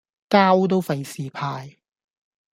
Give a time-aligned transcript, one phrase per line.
[0.31, 1.77] 膠都費事派